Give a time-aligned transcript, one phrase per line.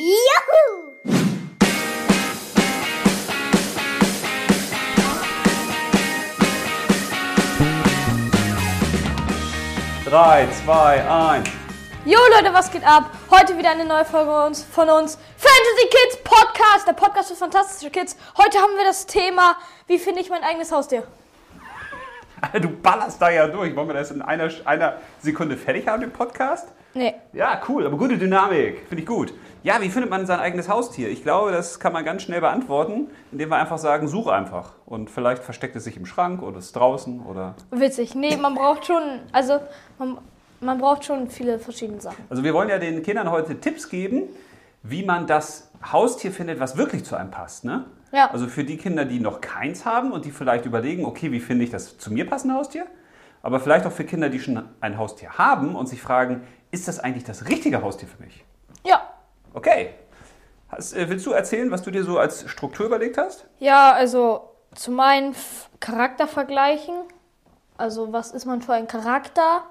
[0.00, 0.94] Juhu!
[10.04, 11.48] 3, 2, 1.
[12.04, 13.10] Jo Leute, was geht ab?
[13.28, 15.18] Heute wieder eine neue Folge uns, von uns.
[15.36, 18.16] Fantasy Kids Podcast, der Podcast für fantastische Kids.
[18.36, 19.56] Heute haben wir das Thema,
[19.88, 21.02] wie finde ich mein eigenes Haustier?
[22.62, 23.74] Du ballerst da ja durch.
[23.74, 26.68] Wollen wir das in einer, einer Sekunde fertig haben, den Podcast?
[26.94, 27.14] Nee.
[27.32, 28.86] Ja, cool, aber gute Dynamik.
[28.88, 29.32] Finde ich gut.
[29.68, 31.10] Ja, wie findet man sein eigenes Haustier?
[31.10, 34.72] Ich glaube, das kann man ganz schnell beantworten, indem wir einfach sagen, such einfach.
[34.86, 37.54] Und vielleicht versteckt es sich im Schrank oder ist draußen oder.
[37.70, 38.14] Witzig.
[38.14, 39.60] Nee, man braucht schon, also
[39.98, 40.16] man,
[40.60, 42.24] man braucht schon viele verschiedene Sachen.
[42.30, 44.30] Also wir wollen ja den Kindern heute Tipps geben,
[44.82, 47.66] wie man das Haustier findet, was wirklich zu einem passt.
[47.66, 47.84] Ne?
[48.10, 48.30] Ja.
[48.30, 51.64] Also für die Kinder, die noch keins haben und die vielleicht überlegen, okay, wie finde
[51.64, 52.86] ich das zu mir passende Haustier?
[53.42, 56.40] Aber vielleicht auch für Kinder, die schon ein Haustier haben und sich fragen,
[56.70, 58.46] ist das eigentlich das richtige Haustier für mich?
[59.54, 59.90] Okay.
[60.68, 63.46] Hast, äh, willst du erzählen, was du dir so als Struktur überlegt hast?
[63.58, 65.34] Ja, also zum einen
[65.80, 66.94] Charakter vergleichen.
[67.76, 69.62] Also was ist man für ein Charakter?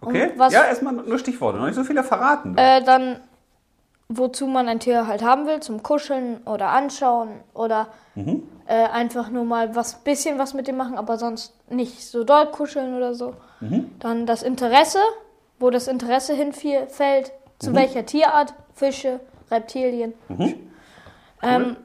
[0.00, 0.32] Okay.
[0.36, 2.56] Was, ja, erstmal nur Stichworte, noch nicht so viele verraten.
[2.56, 3.20] äh, dann
[4.12, 8.42] wozu man ein Tier halt haben will, zum Kuscheln oder anschauen oder Mhm.
[8.66, 12.46] äh, einfach nur mal was bisschen was mit dem machen, aber sonst nicht so doll
[12.46, 13.34] kuscheln oder so.
[13.60, 13.92] Mhm.
[14.00, 14.98] Dann das Interesse,
[15.60, 17.66] wo das Interesse hinfällt, Mhm.
[17.66, 20.14] zu welcher Tierart, Fische, Reptilien.
[20.28, 20.54] Mhm.
[21.42, 21.76] Ähm,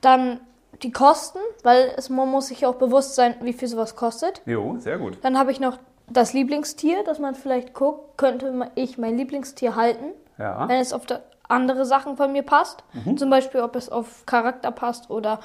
[0.00, 0.40] dann
[0.82, 4.42] die Kosten, weil es, man muss sich auch bewusst sein, wie viel sowas kostet.
[4.46, 5.18] Jo, sehr gut.
[5.22, 10.12] Dann habe ich noch das Lieblingstier, dass man vielleicht guckt, könnte ich mein Lieblingstier halten,
[10.38, 10.68] Ja.
[10.68, 11.02] wenn es auf
[11.48, 12.84] andere Sachen von mir passt.
[12.92, 13.16] Mhm.
[13.16, 15.40] Zum Beispiel, ob es auf Charakter passt oder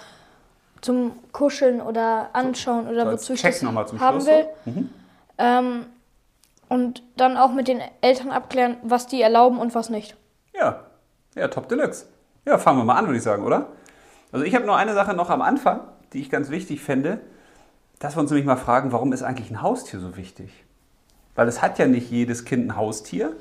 [0.81, 3.87] zum Kuscheln oder anschauen oder So als wozu ich das haben
[4.21, 4.47] Schluss will.
[4.65, 4.71] so.
[4.71, 4.89] Mhm.
[5.37, 5.85] Ähm,
[6.71, 10.15] und dann auch mit den Eltern abklären, was die erlauben und was nicht.
[10.53, 10.85] Ja,
[11.35, 12.05] ja, top deluxe.
[12.45, 13.67] Ja, fangen wir mal an, würde ich sagen, oder?
[14.31, 15.81] Also ich habe noch eine Sache noch am Anfang,
[16.13, 17.19] die ich ganz wichtig fände,
[17.99, 20.49] dass wir uns nämlich mal fragen, warum ist eigentlich ein Haustier so wichtig?
[21.35, 23.33] Weil es hat ja nicht jedes Kind ein Haustier,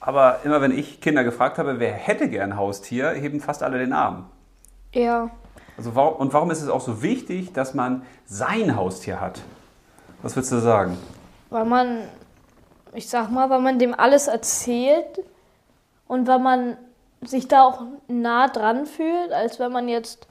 [0.00, 3.78] aber immer wenn ich Kinder gefragt habe, wer hätte gern ein Haustier, heben fast alle
[3.78, 4.24] den Arm.
[4.94, 5.28] Ja,
[5.76, 9.42] Also warum, und warum ist es auch so wichtig, dass man sein Haustier hat?
[10.22, 10.96] Was würdest du sagen?
[11.50, 12.04] weil man,
[12.94, 15.22] ich sag mal, weil man dem alles erzählt
[16.06, 16.76] und weil man
[17.22, 20.26] sich da auch nah dran fühlt, als wenn man jetzt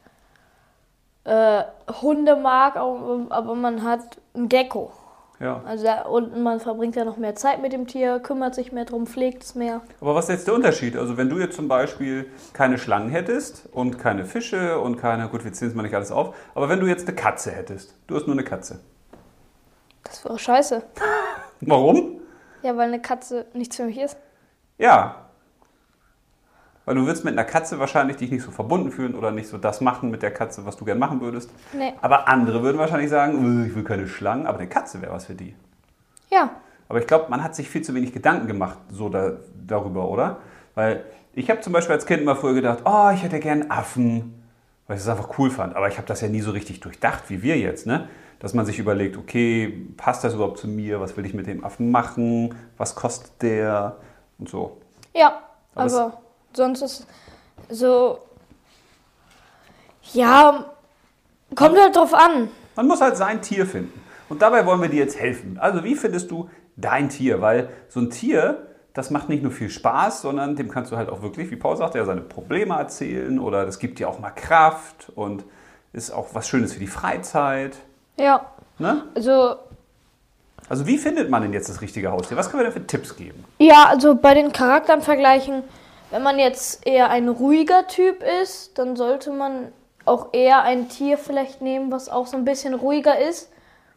[1.24, 1.64] äh,
[2.02, 4.92] Hunde mag, aber man hat ein Gecko.
[5.40, 5.62] Ja.
[5.66, 9.08] Also und man verbringt ja noch mehr Zeit mit dem Tier, kümmert sich mehr drum,
[9.08, 9.82] pflegt es mehr.
[10.02, 10.98] Aber was ist jetzt der Unterschied?
[10.98, 15.46] Also wenn du jetzt zum Beispiel keine Schlangen hättest und keine Fische und keine, gut,
[15.46, 18.16] wir zählen es mal nicht alles auf, aber wenn du jetzt eine Katze hättest, du
[18.16, 18.82] hast nur eine Katze.
[20.04, 20.84] Das wäre scheiße.
[21.62, 22.19] Warum?
[22.62, 24.18] Ja, weil eine Katze nichts für mich ist.
[24.78, 25.26] Ja.
[26.86, 29.58] Weil du würdest mit einer Katze wahrscheinlich dich nicht so verbunden fühlen oder nicht so
[29.58, 31.52] das machen mit der Katze, was du gern machen würdest.
[31.74, 31.94] Nee.
[32.02, 35.26] Aber andere würden wahrscheinlich sagen, "Äh, ich will keine Schlangen, aber eine Katze wäre was
[35.26, 35.56] für die.
[36.32, 36.52] Ja,
[36.88, 39.34] Aber ich glaube, man hat sich viel zu wenig Gedanken gemacht so da,
[39.68, 40.38] darüber, oder?
[40.74, 41.04] Weil
[41.34, 44.42] ich habe zum Beispiel als Kind immer früher gedacht, oh, ich hätte gern Affen,
[44.88, 45.76] weil ich es einfach cool fand.
[45.76, 48.08] Aber ich habe das ja nie so richtig durchdacht, wie wir jetzt, ne?
[48.40, 51.02] Dass man sich überlegt, okay, passt das überhaupt zu mir?
[51.02, 52.56] Was will ich mit dem Affen machen?
[52.78, 53.98] Was kostet der?
[54.38, 54.78] Und so.
[55.14, 55.42] Ja,
[55.76, 56.22] Aber aber
[56.54, 57.08] sonst ist
[57.70, 58.20] so.
[60.14, 60.66] Ja,
[61.54, 62.50] kommt halt drauf an.
[62.76, 64.00] Man muss halt sein Tier finden.
[64.30, 65.58] Und dabei wollen wir dir jetzt helfen.
[65.60, 67.42] Also, wie findest du dein Tier?
[67.42, 71.10] Weil so ein Tier, das macht nicht nur viel Spaß, sondern dem kannst du halt
[71.10, 74.32] auch wirklich, wie Paul sagte, ja, seine Probleme erzählen oder das gibt dir auch mal
[74.32, 75.44] Kraft und
[75.92, 77.78] ist auch was Schönes für die Freizeit.
[78.20, 78.46] Ja,
[78.78, 79.04] Ne?
[79.16, 79.56] also.
[80.70, 82.38] Also, wie findet man denn jetzt das richtige Haustier?
[82.38, 83.44] Was können wir denn für Tipps geben?
[83.58, 85.64] Ja, also bei den Charakteren vergleichen,
[86.12, 89.72] wenn man jetzt eher ein ruhiger Typ ist, dann sollte man
[90.06, 93.52] auch eher ein Tier vielleicht nehmen, was auch so ein bisschen ruhiger ist,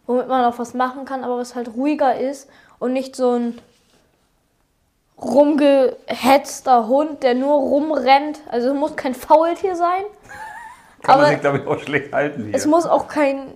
[0.07, 3.59] womit man auch was machen kann, aber was halt ruhiger ist und nicht so ein
[5.21, 8.41] rumgehetzter Hund, der nur rumrennt.
[8.51, 10.03] Also es muss kein Faultier sein.
[11.03, 12.55] Kann Aber man sich, glaube ich, auch schlecht halten hier.
[12.55, 13.55] Es muss auch kein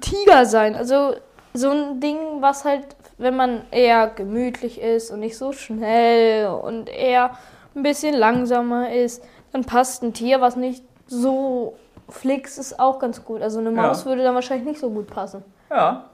[0.00, 0.74] Tiger sein.
[0.74, 1.14] Also
[1.54, 2.86] so ein Ding, was halt,
[3.18, 7.32] wenn man eher gemütlich ist und nicht so schnell und eher
[7.74, 11.74] ein bisschen langsamer ist, dann passt ein Tier, was nicht so
[12.08, 13.42] flix ist, auch ganz gut.
[13.42, 13.82] Also eine Ja.
[13.82, 15.42] Maus würde dann wahrscheinlich nicht so gut passen.
[15.70, 16.06] Ja.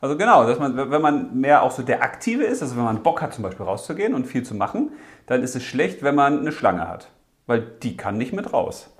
[0.00, 3.02] Also genau, dass man, wenn man mehr auch so der Aktive ist, also wenn man
[3.02, 4.92] Bock hat zum Beispiel rauszugehen und viel zu machen,
[5.26, 7.08] dann ist es schlecht, wenn man eine Schlange hat.
[7.46, 8.90] Weil die kann nicht mit raus.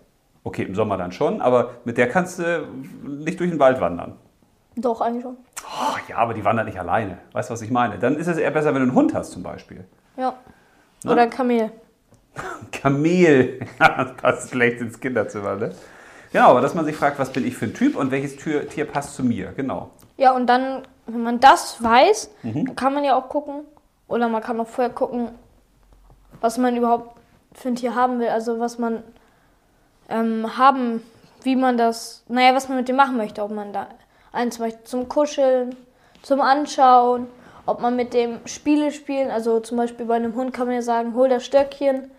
[0.44, 2.66] Okay, im Sommer dann schon, aber mit der kannst du
[3.02, 4.14] nicht durch den Wald wandern.
[4.76, 5.36] Doch, eigentlich schon.
[5.62, 7.18] Oh, ja, aber die wandert nicht alleine.
[7.32, 7.98] Weißt du, was ich meine?
[7.98, 9.84] Dann ist es eher besser, wenn du einen Hund hast zum Beispiel.
[10.16, 10.34] Ja.
[11.02, 11.12] Ne?
[11.12, 11.70] Oder ein Kamel.
[12.72, 13.60] Kamel.
[13.78, 15.74] das passt schlecht ins Kinderzimmer, ne?
[16.32, 18.68] Genau, aber dass man sich fragt, was bin ich für ein Typ und welches Tier,
[18.68, 19.90] Tier passt zu mir, genau.
[20.16, 22.74] Ja, und dann, wenn man das weiß, Mhm.
[22.76, 23.60] kann man ja auch gucken,
[24.08, 25.28] oder man kann auch vorher gucken,
[26.40, 27.16] was man überhaupt
[27.54, 28.28] für ein Tier haben will.
[28.28, 29.04] Also was man
[30.08, 31.02] ähm, haben,
[31.42, 33.42] wie man das, naja, was man mit dem machen möchte.
[33.42, 33.88] Ob man da
[34.32, 35.76] eins möchte zum Kuscheln,
[36.22, 37.26] zum Anschauen,
[37.66, 39.30] ob man mit dem Spiele spielen.
[39.30, 42.10] Also zum Beispiel bei einem Hund kann man ja sagen, hol das Stöckchen.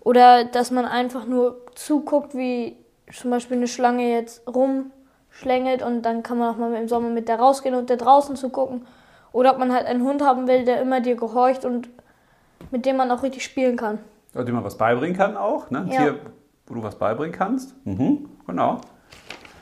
[0.00, 2.76] Oder dass man einfach nur zuguckt, wie
[3.12, 7.28] zum Beispiel eine Schlange jetzt rumschlängelt und dann kann man auch mal im Sommer mit
[7.28, 8.86] der rausgehen und der draußen zugucken.
[9.32, 11.88] Oder ob man halt einen Hund haben will, der immer dir gehorcht und
[12.70, 13.98] mit dem man auch richtig spielen kann.
[14.34, 15.86] Oder dem man was beibringen kann auch, ne?
[15.90, 16.02] Ja.
[16.02, 16.18] Tier,
[16.66, 17.74] wo du was beibringen kannst.
[17.86, 18.80] Mhm, genau.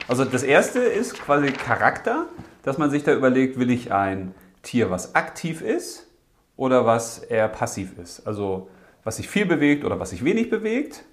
[0.07, 2.27] Also das erste ist quasi Charakter,
[2.63, 6.07] dass man sich da überlegt, will ich ein Tier, was aktiv ist
[6.57, 8.25] oder was eher passiv ist.
[8.27, 8.69] Also
[9.03, 11.05] was sich viel bewegt oder was sich wenig bewegt.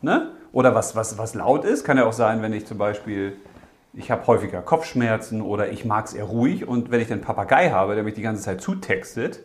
[0.00, 0.32] Ne?
[0.52, 1.84] Oder was, was, was laut ist.
[1.84, 3.36] Kann ja auch sein, wenn ich zum Beispiel,
[3.92, 7.70] ich habe häufiger Kopfschmerzen oder ich mag es eher ruhig und wenn ich den Papagei
[7.70, 9.40] habe, der mich die ganze Zeit zutextet,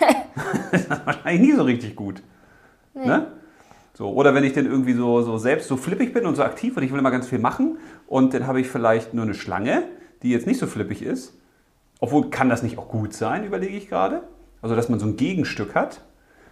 [0.72, 2.22] ist das wahrscheinlich nie so richtig gut.
[2.94, 3.32] Ne?
[3.94, 6.76] So, oder wenn ich dann irgendwie so, so selbst so flippig bin und so aktiv
[6.76, 9.82] und ich will immer ganz viel machen und dann habe ich vielleicht nur eine Schlange,
[10.22, 11.36] die jetzt nicht so flippig ist.
[12.00, 14.22] Obwohl kann das nicht auch gut sein, überlege ich gerade.
[14.62, 16.00] Also, dass man so ein Gegenstück hat.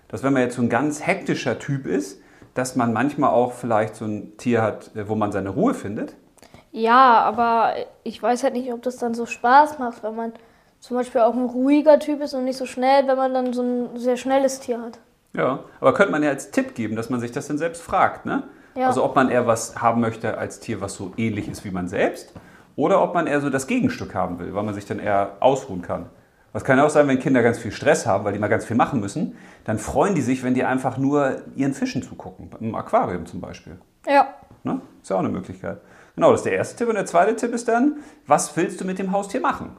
[0.09, 2.21] Dass wenn man jetzt so ein ganz hektischer Typ ist,
[2.55, 6.15] dass man manchmal auch vielleicht so ein Tier hat, äh, wo man seine Ruhe findet.
[6.73, 7.75] Ja, aber
[8.05, 10.33] ich weiß halt nicht, ob das dann so Spaß macht, wenn man
[10.81, 13.63] zum Beispiel auch ein ruhiger Typ ist und nicht so schnell, wenn man dann so
[13.63, 14.99] ein sehr schnelles Tier hat.
[15.39, 18.27] Ja, aber könnte man ja als Tipp geben, dass man sich das dann selbst fragt,
[18.27, 18.43] ne?
[18.75, 18.89] Ja.
[18.89, 21.89] Also ob man eher was haben möchte als Tier, was so ähnlich ist wie man
[21.89, 22.33] selbst,
[22.75, 25.83] oder ob man eher so das Gegenstück haben will, weil man sich dann eher ausruhen
[25.83, 26.07] kann.
[26.53, 28.65] Was kann ja auch sein, wenn Kinder ganz viel Stress haben, weil die mal ganz
[28.65, 32.75] viel machen müssen, dann freuen die sich, wenn die einfach nur ihren Fischen zugucken, im
[32.75, 33.79] Aquarium zum Beispiel.
[34.09, 34.29] Ja.
[34.65, 34.81] Ne?
[35.03, 35.81] Ist ja auch eine Möglichkeit.
[36.17, 36.89] Genau, das ist der erste Tipp.
[36.89, 39.77] Und der zweite Tipp ist dann, was willst du mit dem Haustier machen?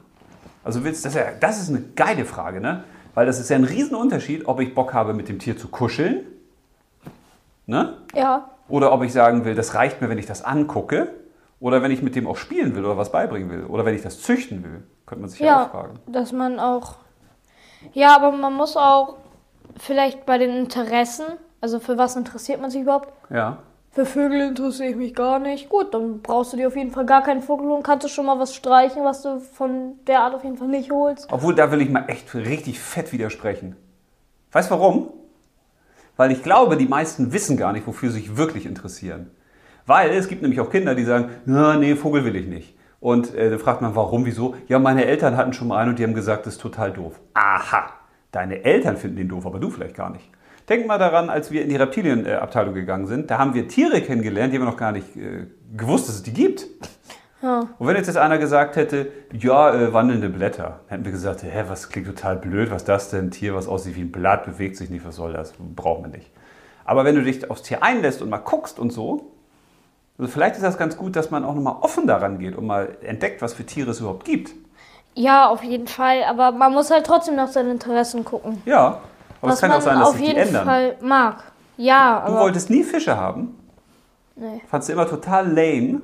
[0.64, 2.84] Also willst, das, ja, das ist eine geile Frage, ne?
[3.14, 6.26] Weil das ist ja ein Riesenunterschied, ob ich Bock habe, mit dem Tier zu kuscheln,
[7.66, 7.98] ne?
[8.14, 8.50] Ja.
[8.68, 11.08] Oder ob ich sagen will, das reicht mir, wenn ich das angucke.
[11.58, 13.64] Oder wenn ich mit dem auch spielen will oder was beibringen will.
[13.64, 14.82] Oder wenn ich das züchten will.
[15.04, 15.98] Könnte man sich ja, Ja, auch fragen.
[16.06, 16.94] dass man auch.
[17.92, 19.16] Ja, aber man muss auch
[19.76, 21.26] vielleicht bei den Interessen,
[21.60, 23.12] also für was interessiert man sich überhaupt?
[23.30, 23.58] Ja.
[23.92, 25.68] Für Vögel interessiere ich mich gar nicht.
[25.68, 28.24] Gut, dann brauchst du dir auf jeden Fall gar keinen Vogel und kannst du schon
[28.24, 31.26] mal was streichen, was du von der Art auf jeden Fall nicht holst.
[31.32, 33.74] Obwohl, da will ich mal echt richtig fett widersprechen.
[34.52, 35.10] Weißt du warum?
[36.16, 39.30] Weil ich glaube, die meisten wissen gar nicht, wofür sie sich wirklich interessieren.
[39.86, 42.76] Weil es gibt nämlich auch Kinder, die sagen, nee, Vogel will ich nicht.
[43.00, 44.54] Und äh, dann fragt man, warum, wieso?
[44.68, 47.18] Ja, meine Eltern hatten schon mal einen und die haben gesagt, das ist total doof.
[47.34, 47.90] Aha,
[48.30, 50.30] deine Eltern finden den doof, aber du vielleicht gar nicht.
[50.70, 54.52] Denk mal daran, als wir in die Reptilienabteilung gegangen sind, da haben wir Tiere kennengelernt,
[54.52, 56.68] die haben wir noch gar nicht äh, gewusst, dass es die gibt.
[57.42, 57.66] Ja.
[57.78, 61.64] Und wenn jetzt, jetzt einer gesagt hätte, ja, äh, wandelnde Blätter, hätten wir gesagt, hä,
[61.66, 63.26] was klingt total blöd, was ist das denn?
[63.26, 65.54] Ein Tier, was aussieht wie ein Blatt, bewegt sich nicht, was soll das?
[65.74, 66.30] Brauchen wir nicht.
[66.84, 69.32] Aber wenn du dich aufs Tier einlässt und mal guckst und so,
[70.18, 72.96] also vielleicht ist das ganz gut, dass man auch nochmal offen daran geht und mal
[73.02, 74.52] entdeckt, was für Tiere es überhaupt gibt.
[75.14, 76.22] Ja, auf jeden Fall.
[76.28, 78.62] Aber man muss halt trotzdem nach seinen Interessen gucken.
[78.66, 79.00] Ja,
[79.42, 80.64] aber es kann auch sein, dass auf sich die jeden ändern.
[80.64, 81.42] Fall mag.
[81.76, 83.56] Ja, Du wolltest nie Fische haben,
[84.36, 84.60] Nee.
[84.68, 86.02] fandst du immer total lame.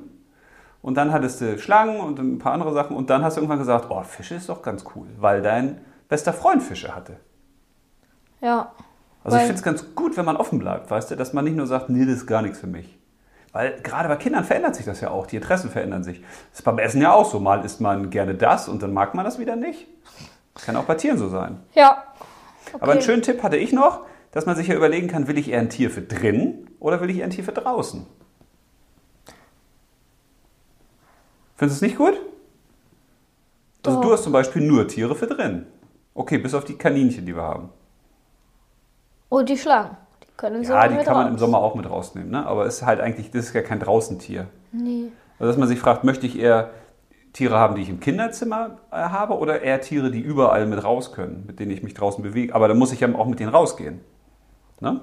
[0.81, 2.95] Und dann hattest du Schlangen und ein paar andere Sachen.
[2.95, 6.31] Und dann hast du irgendwann gesagt, oh, Fische ist doch ganz cool, weil dein bester
[6.33, 7.17] Freund Fische hatte.
[8.41, 8.71] Ja.
[9.23, 11.57] Also ich finde es ganz gut, wenn man offen bleibt, weißt du, dass man nicht
[11.57, 12.97] nur sagt, nee, das ist gar nichts für mich.
[13.51, 16.21] Weil gerade bei Kindern verändert sich das ja auch, die Interessen verändern sich.
[16.51, 17.39] Das ist beim Essen ja auch so.
[17.39, 19.87] Mal isst man gerne das und dann mag man das wieder nicht.
[20.53, 21.59] Das kann auch bei Tieren so sein.
[21.73, 22.03] Ja.
[22.73, 22.77] Okay.
[22.81, 25.49] Aber einen schönen Tipp hatte ich noch, dass man sich ja überlegen kann, will ich
[25.49, 28.05] eher ein Tier für drinnen oder will ich eher ein Tier für draußen?
[31.55, 32.13] Findest du es nicht gut?
[33.85, 34.05] Also Doch.
[34.07, 35.65] du hast zum Beispiel nur Tiere für drin.
[36.13, 37.69] Okay, bis auf die Kaninchen, die wir haben.
[39.29, 39.97] Und die Schlangen.
[40.23, 41.31] Die können im Ja, die kann man raus.
[41.31, 42.45] im Sommer auch mit rausnehmen, ne?
[42.45, 44.47] aber es ist halt eigentlich, das ist ja kein Draußentier.
[44.71, 45.11] Nee.
[45.39, 46.71] Also dass man sich fragt, möchte ich eher
[47.33, 51.11] Tiere haben, die ich im Kinderzimmer äh, habe oder eher Tiere, die überall mit raus
[51.11, 52.55] können, mit denen ich mich draußen bewege.
[52.55, 54.01] Aber dann muss ich ja auch mit denen rausgehen.
[54.79, 55.01] Ne?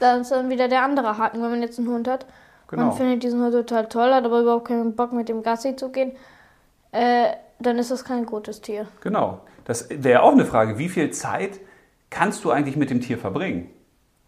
[0.00, 2.26] Da ist dann wieder der andere Haken, wenn man jetzt einen Hund hat.
[2.68, 2.86] Genau.
[2.86, 5.90] Man findet diesen Hund total toll, hat aber überhaupt keinen Bock mit dem Gassi zu
[5.90, 6.12] gehen.
[6.92, 7.28] Äh,
[7.58, 8.86] dann ist das kein gutes Tier.
[9.00, 9.40] Genau.
[9.64, 11.60] Das wäre auch eine Frage, wie viel Zeit
[12.10, 13.70] kannst du eigentlich mit dem Tier verbringen?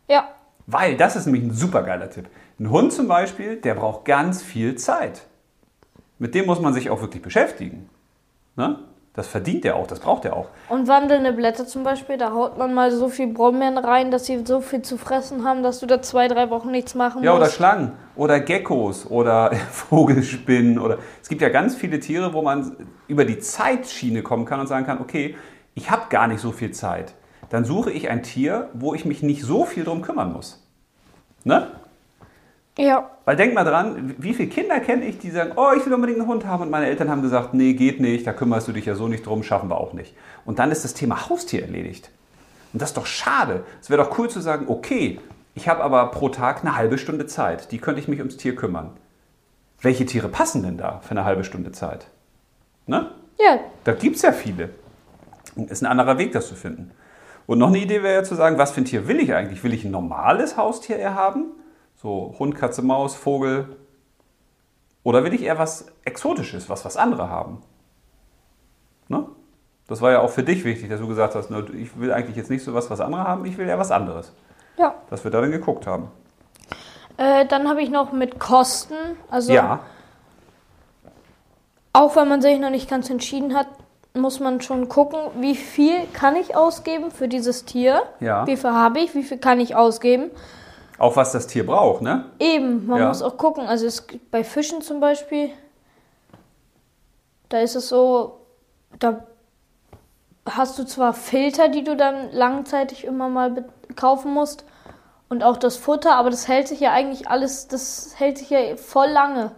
[0.08, 0.28] Ja.
[0.66, 2.28] Weil das ist nämlich ein supergeiler Tipp.
[2.58, 5.22] Ein Hund zum Beispiel, der braucht ganz viel Zeit.
[6.18, 7.88] Mit dem muss man sich auch wirklich beschäftigen.
[8.56, 8.78] Ne?
[9.16, 10.49] Das verdient er auch, das braucht er auch.
[10.68, 14.44] Und wandelnde Blätter zum Beispiel, da haut man mal so viel Brombeeren rein, dass sie
[14.44, 17.44] so viel zu fressen haben, dass du da zwei, drei Wochen nichts machen Ja, oder
[17.44, 17.54] musst.
[17.54, 22.76] Schlangen oder Geckos oder Vogelspinnen oder es gibt ja ganz viele Tiere, wo man
[23.08, 25.35] über die Zeitschiene kommen kann und sagen kann, okay,
[25.75, 27.14] ich habe gar nicht so viel Zeit.
[27.49, 30.62] Dann suche ich ein Tier, wo ich mich nicht so viel drum kümmern muss.
[31.44, 31.68] Ne?
[32.78, 35.95] Ja, Weil denk mal dran, wie viele Kinder kenne ich, die sagen, oh, ich will
[35.95, 38.73] unbedingt einen Hund haben und meine Eltern haben gesagt, nee, geht nicht, da kümmerst du
[38.73, 40.14] dich ja so nicht drum, schaffen wir auch nicht.
[40.45, 42.11] Und dann ist das Thema Haustier erledigt.
[42.75, 43.64] Und das ist doch schade.
[43.80, 45.18] Es wäre doch cool zu sagen, okay,
[45.54, 48.54] ich habe aber pro Tag eine halbe Stunde Zeit, die könnte ich mich ums Tier
[48.54, 48.90] kümmern.
[49.80, 52.09] Welche Tiere passen denn da für eine halbe Stunde Zeit?
[52.87, 53.11] Ne?
[53.38, 54.71] ja, Da gibt es ja viele.
[55.56, 56.90] Ist ein anderer Weg, das zu finden.
[57.47, 59.64] Und noch eine Idee wäre ja zu sagen, was für ein Tier will ich eigentlich?
[59.64, 61.47] Will ich ein normales Haustier eher haben?
[61.96, 63.76] So Hund, Katze, Maus, Vogel.
[65.02, 67.62] Oder will ich eher was Exotisches, was was andere haben?
[69.08, 69.26] Ne?
[69.86, 72.36] Das war ja auch für dich wichtig, dass du gesagt hast, ne, ich will eigentlich
[72.36, 74.32] jetzt nicht so was, was andere haben, ich will eher was anderes.
[74.76, 74.94] ja.
[75.10, 76.08] Dass wir da dann geguckt haben.
[77.18, 78.94] Äh, dann habe ich noch mit Kosten.
[79.30, 79.80] Also Ja,
[81.96, 83.68] auch wenn man sich noch nicht ganz entschieden hat,
[84.12, 88.02] muss man schon gucken, wie viel kann ich ausgeben für dieses Tier?
[88.20, 88.46] Ja.
[88.46, 89.14] Wie viel habe ich?
[89.14, 90.30] Wie viel kann ich ausgeben?
[90.98, 92.24] Auch was das Tier braucht, ne?
[92.38, 93.08] Eben, man Ja.
[93.08, 93.66] muss auch gucken.
[93.66, 95.50] Also es, bei Fischen zum Beispiel,
[97.48, 98.40] da ist es so,
[98.98, 99.24] da
[100.48, 103.64] hast du zwar Filter, die du dann langzeitig immer mal
[103.96, 104.64] kaufen musst
[105.28, 108.76] und auch das Futter, aber das hält sich ja eigentlich alles, das hält sich ja
[108.76, 109.52] voll lange.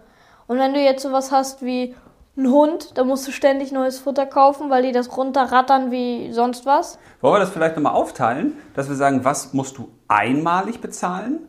[0.47, 1.95] Und wenn du jetzt sowas hast wie
[2.39, 6.65] ein Hund, da musst du ständig neues Futter kaufen, weil die das runterrattern wie sonst
[6.67, 6.99] was.
[7.21, 11.41] Wollen wir das vielleicht nochmal aufteilen, dass wir sagen, was musst du einmalig bezahlen?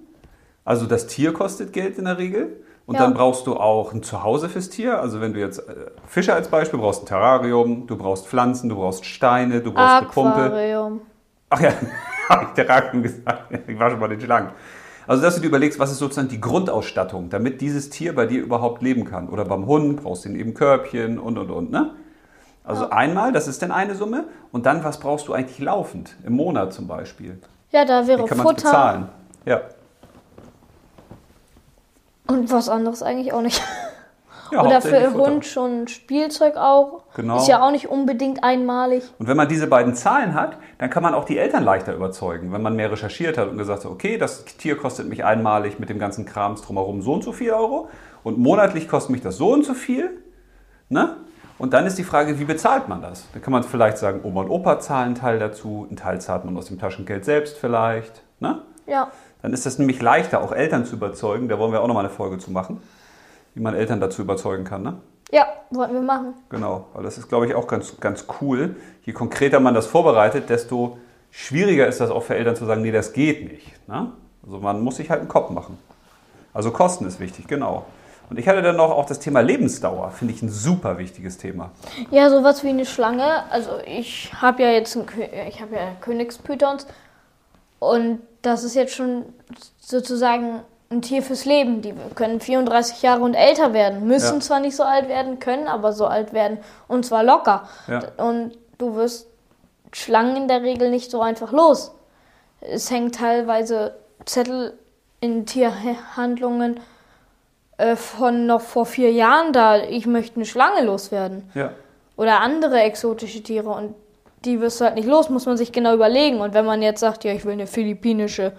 [0.65, 2.63] Also das Tier kostet Geld in der Regel.
[2.86, 3.01] Und Ja.
[3.01, 5.00] dann brauchst du auch ein Zuhause fürs Tier.
[5.00, 8.75] Also wenn du jetzt äh, Fische als Beispiel brauchst, ein Terrarium, du brauchst Pflanzen, du
[8.77, 10.43] brauchst Steine, du brauchst eine Pumpe.
[10.46, 11.01] Aquarium.
[11.51, 11.72] Ach ja,
[12.29, 13.43] habe ich Terrarium gesagt.
[13.67, 14.50] Ich war schon bei den Schlangen.
[15.10, 18.44] Also dass du dir überlegst, was ist sozusagen die Grundausstattung, damit dieses Tier bei dir
[18.44, 19.28] überhaupt leben kann.
[19.28, 21.72] Oder beim Hund brauchst du eben Körbchen und und und.
[21.72, 21.96] Ne?
[22.63, 24.25] Also einmal, das ist dann eine Summe.
[24.51, 26.16] Und dann, was brauchst du eigentlich laufend?
[26.24, 27.39] Im Monat zum Beispiel.
[27.72, 29.10] Ja, da wäre Wie kann Futter bezahlen?
[29.46, 29.62] Ja.
[32.28, 33.63] und was anderes eigentlich auch nicht.
[34.51, 35.13] ja Oder für.
[35.13, 37.03] Hund schon Spielzeug auch.
[37.15, 37.38] Genau.
[37.38, 39.03] Ist ja auch nicht unbedingt einmalig.
[39.20, 42.51] Und wenn man diese beiden Zahlen hat, dann kann man auch die Eltern leichter überzeugen.
[42.51, 45.89] Wenn man mehr recherchiert hat und gesagt hat, okay, das Tier kostet mich einmalig mit
[45.89, 47.89] dem ganzen Krams drumherum so und so viel Euro
[48.24, 50.22] und monatlich kostet mich das so und so viel.
[50.89, 51.15] Ne?
[51.58, 53.25] Und dann ist die Frage, wie bezahlt man das?
[53.34, 56.46] Da kann man vielleicht sagen, Oma und Opa zahlen einen Teil dazu, einen Teil zahlt
[56.46, 58.24] man aus dem Taschengeld selbst vielleicht.
[58.39, 58.62] Ne?
[58.88, 59.12] Ja.
[59.41, 61.50] Dann ist es nämlich leichter, auch Eltern zu überzeugen.
[61.50, 62.82] Da wollen wir auch nochmal eine Folge zu machen,
[63.60, 64.84] wie man Eltern dazu überzeugen kann.
[64.84, 64.98] Ne?
[65.32, 66.34] Ja, wollten wir machen.
[66.50, 68.78] Genau, weil das ist, glaube ich, auch ganz, ganz cool.
[69.04, 70.98] Je konkreter man das vorbereitet, desto
[71.30, 73.88] schwieriger ist das auch für Eltern zu sagen, nee, das geht nicht.
[73.89, 74.13] Ne?
[74.46, 75.78] Also man muss sich halt einen Kopf machen.
[76.54, 77.86] Also Kosten ist wichtig, genau.
[78.30, 81.72] Und ich hatte dann noch auch das Thema Lebensdauer, finde ich ein super wichtiges Thema.
[82.12, 83.44] Ja, sowas wie eine Schlange.
[83.51, 85.08] Also ich habe ja jetzt einen,
[85.50, 86.88] ich habe ja Königspythons
[87.80, 89.25] und das ist jetzt schon
[89.80, 91.81] sozusagen ein Tier fürs Leben.
[91.81, 94.39] Die können 34 Jahre und älter werden, müssen Ja.
[94.41, 97.67] zwar nicht so alt werden, können aber so alt werden und zwar locker.
[97.88, 98.01] Ja.
[98.17, 99.27] Und du wirst
[99.93, 101.91] Schlangen in der Regel nicht so einfach los.
[102.62, 104.74] Es hängen teilweise Zettel
[105.22, 106.79] in Tierhandlungen
[107.77, 109.77] äh, von noch vor vier Jahren da.
[109.77, 111.50] Ich möchte eine Schlange loswerden.
[111.53, 111.72] Ja.
[112.17, 113.96] Oder andere exotische Tiere und
[114.46, 116.39] die wirst du halt nicht los, muss man sich genau überlegen.
[116.41, 118.53] Und wenn man jetzt sagt, ja, ich will eine philippinische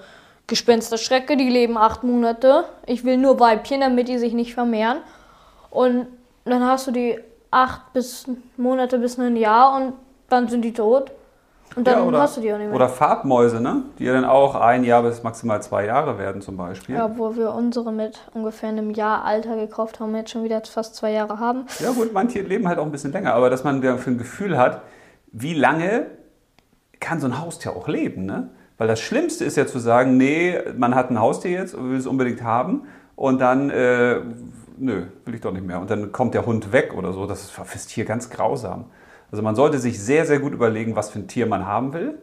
[0.51, 4.99] Gespensterschrecke, die leben acht Monate, ich will nur Weibchen, damit die sich nicht vermehren.
[5.71, 6.09] Und
[6.45, 7.19] dann hast du die
[7.53, 8.27] acht bis
[8.57, 9.95] Monate bis ein Jahr und
[10.29, 11.13] dann sind die tot.
[11.77, 12.75] Und dann ja, oder, hast du die auch nicht mehr.
[12.75, 13.85] Oder Farbmäuse, ne?
[14.01, 16.97] die ja dann auch ein Jahr bis maximal zwei Jahre werden zum Beispiel.
[16.97, 20.97] ja, obwohl wir unsere mit ungefähr einem Jahr Alter gekauft haben, jetzt schon wieder fast
[20.97, 21.67] zwei Jahre haben.
[21.79, 24.59] Ja gut, manche leben halt auch ein bisschen länger, aber dass man dafür ein Gefühl
[24.59, 24.83] hat,
[25.31, 26.07] wie lange
[26.99, 28.51] kann so ein Haustier auch leben, ne?
[28.81, 31.99] Weil das Schlimmste ist ja zu sagen, nee, man hat ein Haustier jetzt und will
[31.99, 32.85] es unbedingt haben
[33.15, 34.23] und dann, äh,
[34.79, 35.79] nö, will ich doch nicht mehr.
[35.81, 37.27] Und dann kommt der Hund weg oder so.
[37.27, 38.87] Das ist Tier ganz grausam.
[39.31, 42.15] Also man sollte sich sehr, sehr gut überlegen, was für ein Tier man haben will.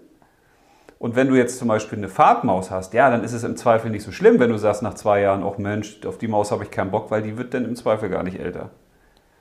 [0.98, 3.92] Und wenn du jetzt zum Beispiel eine Farbmaus hast, ja, dann ist es im Zweifel
[3.92, 6.64] nicht so schlimm, wenn du sagst nach zwei Jahren, ach Mensch, auf die Maus habe
[6.64, 8.72] ich keinen Bock, weil die wird dann im Zweifel gar nicht älter.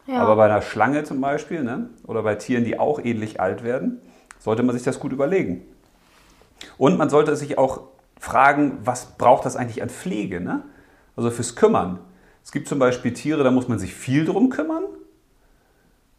[0.06, 0.18] Ja.
[0.18, 4.02] Aber bei einer Schlange zum Beispiel, ne, oder bei Tieren, die auch ähnlich alt werden,
[4.38, 5.62] sollte man sich das gut überlegen.
[6.78, 7.82] Und man sollte sich auch
[8.18, 10.40] fragen, was braucht das eigentlich an Pflege?
[10.40, 10.62] Ne?
[11.16, 11.98] Also fürs Kümmern.
[12.44, 14.84] Es gibt zum Beispiel Tiere, da muss man sich viel drum kümmern.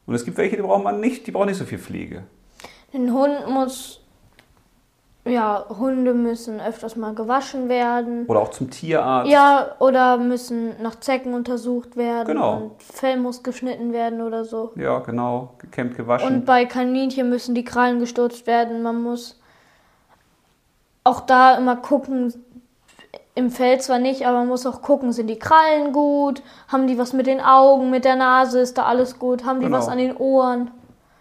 [0.06, 2.24] Und es gibt welche, die brauchen man nicht, die brauchen nicht so viel Pflege.
[2.94, 4.02] Ein Hund muss,
[5.26, 8.26] ja, Hunde müssen öfters mal gewaschen werden.
[8.28, 9.30] Oder auch zum Tierarzt.
[9.30, 12.28] Ja, oder müssen nach Zecken untersucht werden.
[12.28, 12.58] Genau.
[12.58, 14.72] Und Fell muss geschnitten werden oder so.
[14.76, 15.56] Ja, genau.
[15.60, 16.28] Gekämmt, gewaschen.
[16.28, 18.82] Und bei Kaninchen müssen die Krallen gestutzt werden.
[18.84, 19.40] Man muss
[21.08, 22.34] auch da immer gucken,
[23.36, 26.42] im Fell zwar nicht, aber man muss auch gucken, sind die Krallen gut?
[26.68, 28.60] Haben die was mit den Augen, mit der Nase?
[28.60, 29.46] Ist da alles gut?
[29.46, 29.78] Haben die Genau.
[29.78, 30.72] was an den Ohren?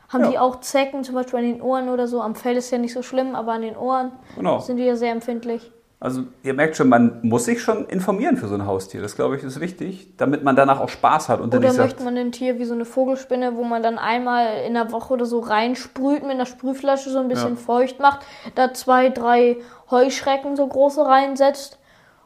[0.09, 0.31] Haben Ja.
[0.31, 2.23] die auch Zecken, zum Beispiel an den Ohren oder so?
[2.23, 4.61] Am Fell ist ja nicht so schlimm, aber an den Ohren genau.
[4.61, 5.71] sind die ja sehr empfindlich.
[5.99, 9.01] Also ihr merkt schon, man muss sich schon informieren für so ein Haustier.
[9.01, 11.77] Das glaube ich ist wichtig, damit man danach auch Spaß hat und dann Oder nicht
[11.77, 14.93] sagt, möchte man ein Tier wie so eine Vogelspinne, wo man dann einmal in der
[14.93, 17.57] Woche oder so reinsprüht mit einer Sprühflasche, so ein bisschen Ja.
[17.57, 18.21] feucht macht,
[18.55, 19.57] da zwei, drei
[19.91, 21.79] Heuschrecken so große reinsetzt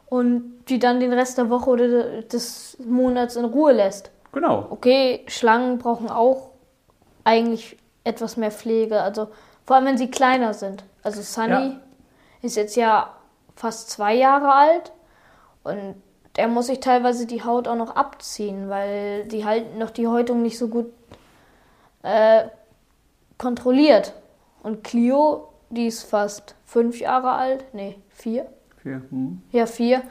[0.07, 4.11] und die dann den Rest der Woche oder des Monats in Ruhe lässt.
[4.33, 4.67] genau.
[4.69, 6.49] Okay, Schlangen brauchen auch
[7.23, 9.29] eigentlich etwas mehr Pflege, also
[9.65, 10.83] vor allem wenn sie kleiner sind.
[11.03, 11.79] Also Sunny Ja.
[12.41, 13.15] ist jetzt ja
[13.55, 14.91] fast zwei Jahre alt
[15.63, 15.95] und
[16.35, 20.41] der muss sich teilweise die Haut auch noch abziehen, weil die halt noch die Häutung
[20.41, 20.91] nicht so gut
[22.03, 22.45] äh,
[23.37, 24.13] kontrolliert.
[24.63, 28.45] Und Clio, die ist fast fünf Jahre alt, nee, vier,
[28.83, 29.41] Hier, hm.
[29.51, 30.03] ja vier,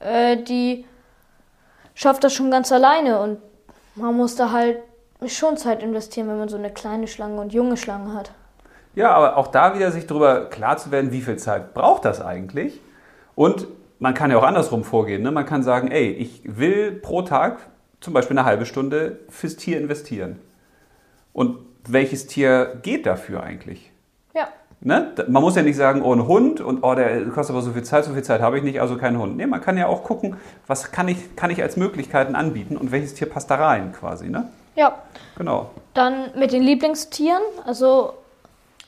[0.00, 0.84] äh, die
[1.94, 3.38] schafft das schon ganz alleine und
[3.94, 4.78] man muss da halt
[5.26, 8.32] schon Zeit investieren, wenn man so eine kleine Schlange und junge Schlange hat.
[8.94, 12.20] Ja, aber auch da wieder sich darüber klar zu werden, wie viel Zeit braucht das
[12.20, 12.80] eigentlich.
[13.34, 13.66] Und
[13.98, 15.22] man kann ja auch andersrum vorgehen.
[15.22, 15.30] Ne?
[15.30, 17.58] Man kann sagen, ey, ich will pro Tag
[18.00, 20.38] zum Beispiel eine halbe Stunde fürs Tier investieren.
[21.32, 21.58] Und
[21.88, 23.90] welches Tier geht dafür eigentlich?
[24.34, 24.48] Ja,
[24.80, 25.14] Ne?
[25.28, 27.82] Man muss ja nicht sagen, oh, ein Hund und oh, der kostet aber so viel
[27.84, 29.34] Zeit, so viel Zeit habe ich nicht, also kein Hund.
[29.34, 30.36] Nee, man kann ja auch gucken,
[30.66, 34.28] was kann ich, kann ich als Möglichkeiten anbieten und welches Tier passt da rein quasi.
[34.28, 34.48] Ne?
[34.74, 34.94] ja.
[35.38, 35.70] Genau.
[35.94, 38.12] Dann mit den Lieblingstieren, also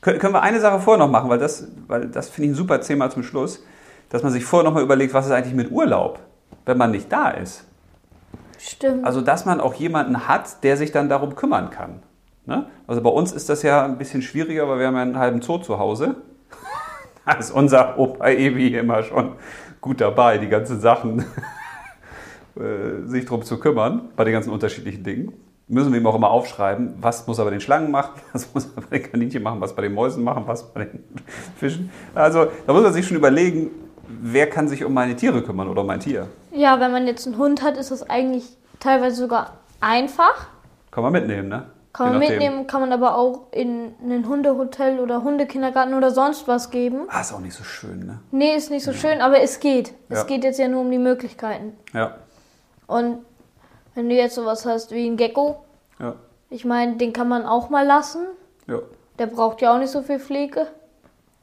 [0.01, 2.81] können wir eine Sache vorher noch machen, weil das, weil das finde ich ein super
[2.81, 3.65] Thema zum Schluss,
[4.09, 6.21] dass man sich vorher noch mal überlegt, was ist eigentlich mit Urlaub,
[6.65, 7.65] wenn man nicht da ist.
[8.59, 9.05] stimmt.
[9.05, 12.03] Also, dass man auch jemanden hat, der sich dann darum kümmern kann.
[12.47, 12.67] Ne?
[12.87, 15.43] Also bei uns ist das ja ein bisschen schwieriger, weil wir haben ja einen halben
[15.43, 16.17] Zoo zu Hause.
[17.27, 19.33] Da ist unser Opa Ebi immer schon
[19.81, 21.25] gut dabei, die ganzen Sachen
[22.57, 25.33] äh, sich darum zu kümmern, bei den ganzen unterschiedlichen Dingen.
[25.69, 28.69] Müssen wir ihm auch immer aufschreiben, was muss er bei den Schlangen machen, was muss
[28.77, 31.03] er bei den Kaninchen machen, was bei den Mäusen machen, was bei den
[31.59, 31.91] Fischen.
[32.15, 33.71] Also da muss man sich schon überlegen,
[34.09, 36.29] wer kann sich um meine Tiere kümmern oder um mein Tier.
[36.53, 40.47] ja, wenn man jetzt einen Hund hat, ist das eigentlich teilweise sogar einfach.
[40.93, 41.67] Kann man mitnehmen, ne?
[41.93, 46.71] Kann man mitnehmen, kann man aber auch in ein Hundehotel oder Hundekindergarten oder sonst was
[46.71, 47.07] geben.
[47.09, 48.21] Ah, ist auch nicht so schön, ne?
[48.31, 49.89] Nee, ist nicht so schön, aber es geht.
[50.11, 50.17] Ja.
[50.19, 51.73] Es geht jetzt ja nur um die Möglichkeiten.
[51.95, 52.17] Ja,
[52.87, 53.19] Und
[53.97, 55.65] wenn du jetzt sowas hast wie ein Gecko,
[55.99, 56.15] ja,
[56.51, 58.25] ich meine, den kann man auch mal lassen.
[58.69, 58.79] ja,
[59.19, 60.69] Der braucht ja auch nicht so viel Pflege.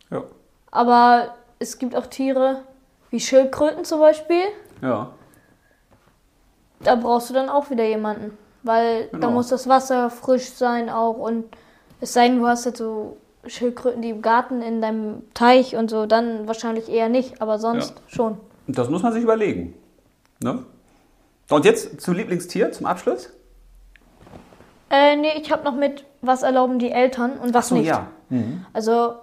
[0.10, 0.24] ja,
[0.72, 2.62] Aber es gibt auch Tiere
[3.10, 4.44] wie Schildkröten zum Beispiel.
[4.82, 5.12] ja.
[6.80, 8.38] Da brauchst du dann auch wieder jemanden.
[8.64, 9.32] Weil da Genau.
[9.32, 11.18] muss das Wasser frisch sein auch.
[11.18, 11.46] Und
[12.02, 15.90] es sei denn, du hast jetzt so Schildkröten, die im Garten in deinem Teich und
[15.90, 17.42] so, dann wahrscheinlich eher nicht.
[17.42, 18.38] Aber sonst schon.
[18.68, 19.76] Und das muss man sich überlegen.
[20.42, 20.66] Ne?
[21.54, 23.30] Und jetzt zum Lieblingstier, zum Abschluss?
[24.90, 27.88] Äh, nee, ich habe noch mit, was erlauben die Eltern und was So, nicht.
[27.88, 28.08] ja.
[28.30, 28.66] Mhm.
[28.74, 29.16] Also,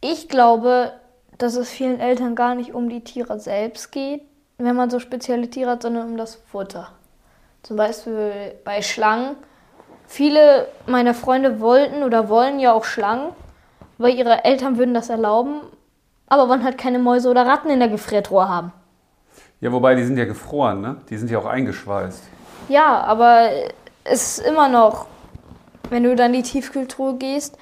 [0.00, 0.92] ich glaube,
[1.38, 4.22] dass es vielen Eltern gar nicht um die Tiere selbst geht,
[4.58, 6.90] wenn man so spezielle Tiere hat, sondern um das Futter.
[7.62, 9.36] Zum Beispiel bei Schlangen.
[10.06, 13.30] Viele meiner Freunde wollten oder wollen ja auch Schlangen,
[13.98, 15.60] weil ihre Eltern würden das erlauben,
[16.26, 18.72] aber wollen halt keine Mäuse oder Ratten in der Gefriertruhe haben.
[19.64, 20.96] Ja, wobei, die sind ja gefroren, ne?
[21.08, 22.22] Die sind ja auch eingeschweißt.
[22.68, 23.48] Ja, aber
[24.04, 25.06] es ist immer noch,
[25.88, 27.56] wenn du dann in die Tiefkühltruhe gehst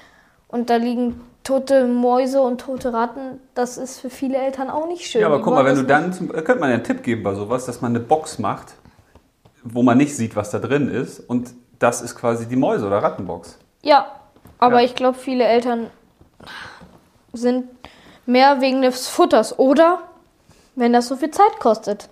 [0.49, 5.05] und da liegen tote Mäuse und tote Ratten, das ist für viele Eltern auch nicht
[5.09, 5.21] schön.
[5.21, 7.03] Ja, aber Die guck mal, wenn du dann, zum, da könnte man ja einen Tipp
[7.03, 8.73] geben bei sowas, dass man eine Box macht,
[9.63, 11.21] wo man nicht sieht, was da drin ist.
[11.21, 13.57] Und das ist quasi die Mäuse- oder Rattenbox.
[13.81, 14.07] Ja,
[14.59, 14.85] aber Ja.
[14.85, 15.89] ich glaube, viele Eltern
[17.31, 17.69] sind
[18.25, 19.99] mehr wegen des Futters oder
[20.75, 22.09] wenn das so viel Zeit kostet.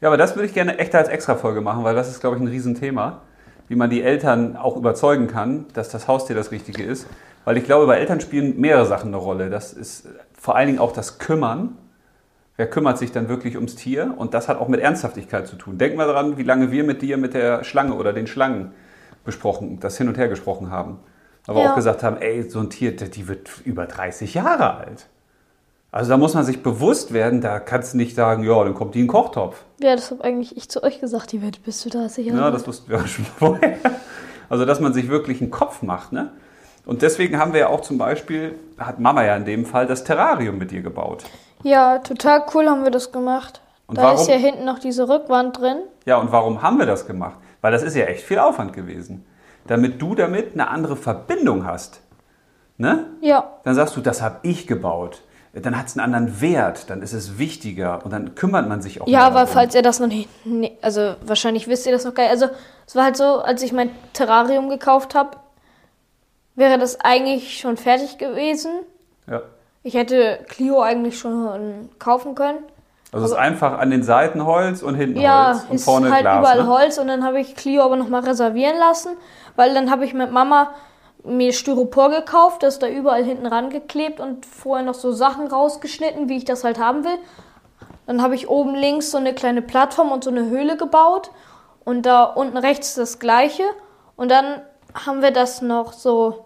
[0.00, 2.42] Ja, aber das würde ich gerne echt als Extra-Folge machen, weil das ist, glaube ich,
[2.42, 3.22] ein Riesenthema,
[3.68, 7.06] wie man die Eltern auch überzeugen kann, dass das Haustier das Richtige ist.
[7.44, 9.50] Weil ich glaube, bei Eltern spielen mehrere Sachen eine Rolle.
[9.50, 11.76] Das ist vor allen Dingen auch das Kümmern.
[12.56, 14.14] Wer kümmert sich dann wirklich ums Tier?
[14.16, 15.76] Und das hat auch mit Ernsthaftigkeit zu tun.
[15.78, 18.72] Denk mal dran, wie lange wir mit dir mit der Schlange oder den Schlangen
[19.24, 20.98] besprochen, das hin und her gesprochen haben.
[21.46, 21.70] Aber Ja.
[21.70, 25.06] auch gesagt haben, ey, so ein Tier, die wird über 30 Jahre alt.
[25.94, 28.96] Also da muss man sich bewusst werden, da kannst du nicht sagen, ja, dann kommt
[28.96, 29.62] die in den Kochtopf.
[29.80, 32.40] Ja, das habe eigentlich ich zu euch gesagt, die wird bis zu 30 Jahre.
[32.40, 33.76] Ja, das wussten wir auch schon vorher.
[34.48, 36.32] Also, dass man sich wirklich einen Kopf macht, ne?
[36.84, 40.02] Und deswegen haben wir ja auch zum Beispiel, hat Mama ja in dem Fall das
[40.02, 41.22] Terrarium mit dir gebaut.
[41.62, 43.60] Ja, total cool haben wir das gemacht.
[43.86, 44.20] Und da warum?
[44.20, 45.76] ist ja hinten noch diese Rückwand drin.
[46.06, 47.36] Ja, und warum haben wir das gemacht?
[47.60, 49.24] Weil das ist ja echt viel Aufwand gewesen.
[49.68, 52.00] Damit du damit eine andere Verbindung hast.
[52.78, 53.06] Ne?
[53.20, 55.22] Ja, Dann sagst du, das habe ich gebaut.
[55.62, 59.00] Dann hat es einen anderen Wert, dann ist es wichtiger und dann kümmert man sich
[59.00, 59.52] auch ja, aber darum.
[59.52, 62.32] falls ihr das noch nicht, nee, also wahrscheinlich wisst ihr das noch gar nicht.
[62.32, 62.48] Also
[62.86, 65.36] es war halt so, als ich mein Terrarium gekauft habe,
[66.56, 68.72] wäre das eigentlich schon fertig gewesen.
[69.28, 69.42] Ja.
[69.84, 72.58] Ich hätte Clio eigentlich schon kaufen können.
[73.12, 76.10] Also es ist einfach an den Seiten Holz und hinten Ja, Holz und ist vorne
[76.10, 76.40] halt Glas.
[76.40, 76.66] überall ne?
[76.68, 79.10] Holz und dann habe ich Clio aber nochmal reservieren lassen,
[79.54, 80.70] weil dann habe ich mit Mama
[81.24, 86.36] mir Styropor gekauft, das da überall hinten rangeklebt und vorher noch so Sachen rausgeschnitten, wie
[86.36, 87.18] ich das halt haben will.
[88.06, 91.30] Dann habe ich oben links so eine kleine Plattform und so eine Höhle gebaut
[91.84, 93.64] und da unten rechts das gleiche
[94.16, 94.60] und dann
[94.94, 96.44] haben wir das noch so,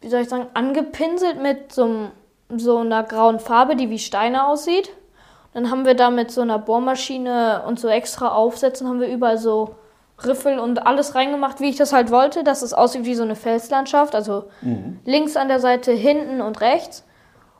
[0.00, 2.10] wie soll ich sagen, angepinselt mit so,
[2.54, 4.90] so einer grauen Farbe, die wie Steine aussieht.
[5.54, 9.38] Dann haben wir da mit so einer Bohrmaschine und so extra Aufsätzen haben wir überall
[9.38, 9.74] so
[10.26, 13.36] Riffel und alles reingemacht, wie ich das halt wollte, dass es aussieht wie so eine
[13.36, 14.44] Felslandschaft, also
[15.04, 17.04] links an der Seite, hinten und rechts.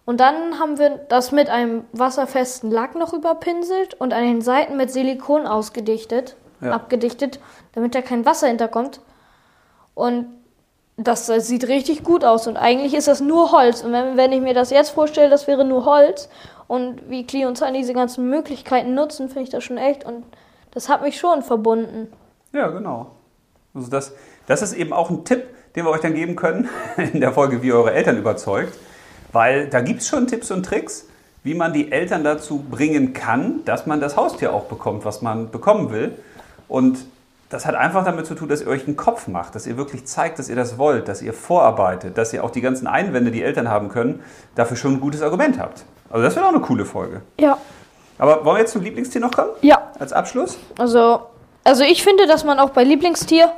[0.04, 4.76] Und dann haben wir das mit einem wasserfesten Lack noch überpinselt und an den Seiten
[4.76, 6.72] mit Silikon ausgedichtet, Ja.
[6.72, 7.38] abgedichtet,
[7.74, 9.00] damit da kein Wasser hinterkommt.
[9.94, 10.26] Und
[10.96, 13.82] das sieht richtig gut aus und eigentlich ist das nur Holz.
[13.82, 16.28] Und wenn, wenn ich mir das jetzt vorstelle, das wäre nur Holz
[16.68, 20.24] und wie Clio und Zahn diese ganzen Möglichkeiten nutzen, finde ich das schon echt und
[20.72, 22.12] das hat mich schon verbunden.
[22.52, 23.12] Ja, genau.
[23.74, 24.12] Also das,
[24.46, 27.62] das ist eben auch ein Tipp, den wir euch dann geben können in der Folge,
[27.62, 28.78] wie ihr eure Eltern überzeugt.
[29.32, 31.06] Weil da gibt es schon Tipps und Tricks,
[31.42, 35.50] wie man die Eltern dazu bringen kann, dass man das Haustier auch bekommt, was man
[35.50, 36.12] bekommen will.
[36.68, 37.06] Und
[37.48, 40.06] das hat einfach damit zu tun, dass ihr euch einen Kopf macht, dass ihr wirklich
[40.06, 43.42] zeigt, dass ihr das wollt, dass ihr vorarbeitet, dass ihr auch die ganzen Einwände, die
[43.42, 44.22] Eltern haben können,
[44.54, 45.84] dafür schon ein gutes Argument habt.
[46.08, 47.22] Also das wäre auch eine coole Folge.
[47.38, 47.58] Ja.
[48.18, 49.50] Aber wollen wir jetzt zum Lieblingstier noch kommen?
[49.62, 49.90] Ja.
[49.98, 50.58] Als Abschluss?
[50.78, 51.22] Also,
[51.64, 53.52] also ich finde, dass man auch bei Lieblingstier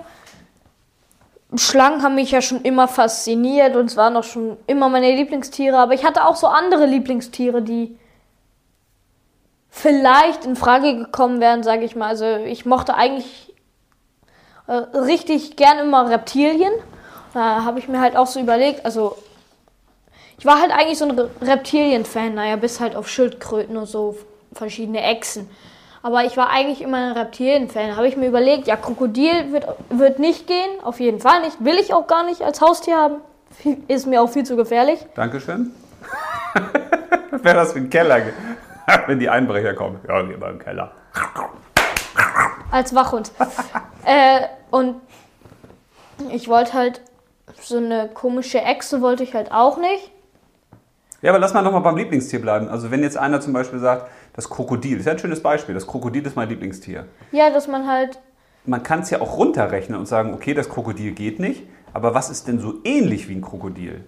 [1.56, 5.76] Schlangen haben mich ja schon immer fasziniert und es waren auch schon immer meine Lieblingstiere,
[5.78, 7.96] aber ich hatte auch so andere Lieblingstiere, die
[9.70, 12.08] vielleicht in Frage gekommen wären, sage ich mal.
[12.08, 13.54] Also ich mochte eigentlich
[14.66, 16.72] äh, richtig gern immer Reptilien.
[17.34, 19.16] Da habe ich mir halt auch so überlegt, also
[20.38, 24.16] ich war halt eigentlich so ein Re- Reptilien-Fan, naja, bis halt auf Schildkröten und so
[24.52, 25.48] verschiedene Echsen.
[26.04, 27.96] Aber ich war eigentlich immer ein Reptilien-Fan.
[27.96, 31.64] Habe ich mir überlegt, ja, Krokodil wird, wird nicht gehen, auf jeden Fall nicht.
[31.64, 33.14] Will ich auch gar nicht als Haustier haben.
[33.88, 35.06] Ist mir auch viel zu gefährlich.
[35.14, 35.70] Dankeschön.
[37.30, 38.20] Wäre das wie ein Keller,
[39.06, 39.98] wenn die Einbrecher kommen.
[40.06, 40.92] Ja, geh mal im Keller.
[42.70, 43.32] Als Wachhund.
[44.04, 44.40] äh,
[44.70, 44.96] und
[46.28, 47.00] ich wollte halt
[47.62, 50.10] so eine komische Echse wollte ich halt auch nicht.
[51.22, 52.68] Ja, aber lass mal nochmal beim Lieblingstier bleiben.
[52.68, 55.86] Also wenn jetzt einer zum Beispiel sagt, das Krokodil, ist ja ein schönes Beispiel, das
[55.86, 57.06] Krokodil ist mein Lieblingstier.
[57.32, 58.20] Ja, dass man halt
[58.66, 62.30] Man kann es ja auch runterrechnen und sagen, okay, das Krokodil geht nicht, aber was
[62.30, 64.04] ist denn so ähnlich wie ein Krokodil?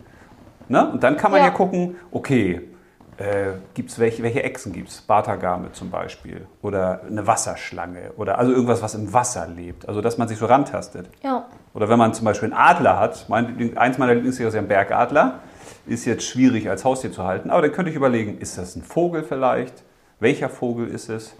[0.68, 0.90] Ne?
[0.90, 1.52] Und dann kann man ja, Ja.
[1.52, 2.62] gucken, okay,
[3.18, 5.00] äh, gibt's welche, welche Echsen gibt es?
[5.00, 6.46] Bartagame zum Beispiel.
[6.60, 8.12] Oder eine Wasserschlange.
[8.16, 9.88] Oder also irgendwas, was im Wasser lebt.
[9.88, 11.08] Also dass man sich so rantastet.
[11.22, 14.60] ja, Oder wenn man zum Beispiel einen Adler hat, mein eins meiner Lieblingstiere ist ja
[14.60, 15.38] ein Bergadler,
[15.86, 18.82] ist jetzt schwierig als Haustier zu halten, aber dann könnte ich überlegen, ist das ein
[18.82, 19.84] Vogel vielleicht?
[20.20, 21.34] Welcher Vogel ist es?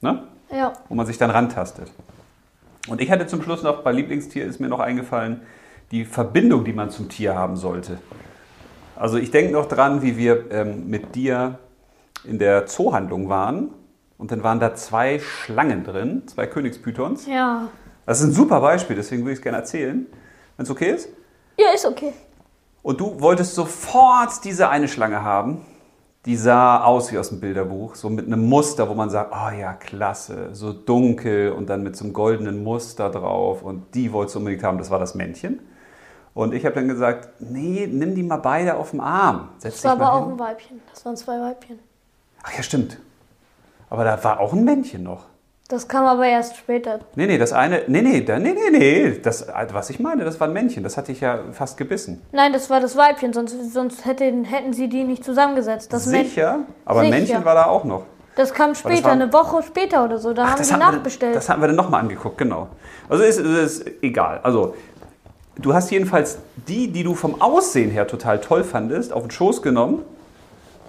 [0.00, 0.22] Ne?
[0.50, 1.90] ja, Wo man sich dann rantastet.
[2.88, 5.42] Und ich hatte zum Schluss noch, bei Lieblingstier ist mir noch eingefallen,
[5.90, 7.98] die Verbindung, die man zum Tier haben sollte.
[8.96, 11.58] Also ich denke noch dran, wie wir ähm, mit dir
[12.24, 13.70] in der Zoohandlung waren
[14.18, 17.26] und dann waren da zwei Schlangen drin, zwei Königspythons.
[17.26, 17.68] ja.
[18.04, 20.06] Das ist ein super Beispiel, deswegen würde ich es gerne erzählen,
[20.56, 21.08] wenn es okay ist.
[21.56, 22.12] Ja, ist okay.
[22.82, 25.64] Und du wolltest sofort diese eine Schlange haben.
[26.24, 29.50] Die sah aus wie aus dem Bilderbuch, so mit einem Muster, wo man sagt, oh
[29.58, 33.62] ja, klasse, so dunkel und dann mit so einem goldenen Muster drauf.
[33.62, 35.60] Und die wolltest du unbedingt haben, das war das Männchen.
[36.34, 39.48] Und ich habe dann gesagt, nee, nimm die mal beide auf den Arm.
[39.58, 40.34] Setz Das war aber auch hin.
[40.34, 40.80] ein Weibchen.
[40.90, 41.78] Das waren zwei Weibchen.
[42.44, 42.98] Ach ja, stimmt.
[43.90, 45.24] Aber da war auch ein Männchen noch.
[45.72, 47.00] Das kam aber erst später.
[47.16, 50.38] Nee, nee, das eine, nee, nee, da, nee, nee, nee, das, was ich meine, das
[50.38, 52.20] war ein Männchen, das hatte ich ja fast gebissen.
[52.30, 55.90] Nein, das war das Weibchen, sonst, sonst hätten, hätten sie die nicht zusammengesetzt.
[55.90, 56.58] Das, Sicher?
[56.84, 57.08] Aber ein.
[57.08, 58.02] Männchen war da auch noch.
[58.36, 60.34] das kam später, war- eine Woche später oder so.
[60.34, 61.34] Da haben das sie wir- nachbestellt.
[61.36, 62.68] Das hatten wir dann nochmal angeguckt, genau.
[63.08, 64.40] Also ist, ist egal.
[64.42, 64.74] Also,
[65.56, 66.36] du hast jedenfalls
[66.68, 70.02] die, die du vom Aussehen her total toll fandest, auf den Schoß genommen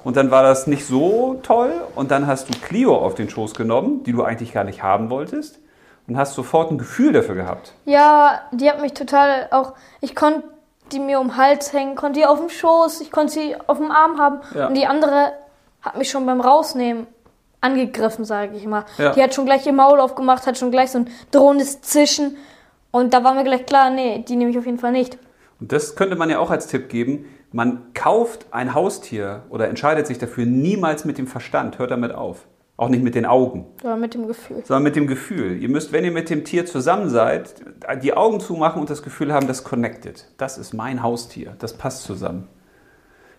[0.04, 1.74] Und dann war das nicht so toll.
[1.96, 5.10] Und dann hast du Clio auf den Schoß genommen, die du eigentlich gar nicht haben
[5.10, 5.60] wolltest.
[6.08, 7.74] Und hast sofort ein Gefühl dafür gehabt.
[7.86, 9.74] Ja, die hat mich total auch.
[10.02, 10.44] Ich konnte
[10.92, 13.78] die mir um den Hals hängen, konnte die auf dem Schoß, ich konnte sie auf
[13.78, 14.42] dem Arm haben.
[14.54, 14.68] Ja.
[14.68, 15.34] Und die andere
[15.82, 17.08] hat mich schon beim Rausnehmen
[17.62, 18.86] angegriffen, sage ich mal.
[18.98, 19.12] Ja.
[19.12, 22.38] Die hat schon gleich ihr Maul aufgemacht, hat schon gleich so ein drohendes Zischen.
[22.92, 25.18] Und da war mir gleich klar, nee, die nehme ich auf jeden Fall nicht.
[25.60, 27.26] Und das könnte man ja auch als Tipp geben.
[27.54, 31.80] Man kauft ein Haustier oder entscheidet sich dafür niemals mit dem Verstand.
[31.80, 32.48] Hört damit auf.
[32.76, 34.64] Auch nicht mit den Augen, Oder mit dem Gefühl.
[34.66, 35.62] sondern mit dem Gefühl.
[35.62, 37.54] Ihr müsst, wenn ihr mit dem Tier zusammen seid,
[38.02, 40.26] die Augen zumachen und das Gefühl haben, das connected.
[40.38, 41.56] Das ist mein Haustier.
[41.60, 42.48] Das passt zusammen.